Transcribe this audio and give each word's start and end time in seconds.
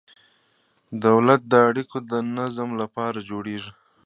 دولت 1.05 1.41
د 1.51 1.53
اړیکو 1.67 1.97
د 2.11 2.13
نظم 2.37 2.69
لپاره 2.81 3.19
جوړیږي. 3.29 3.71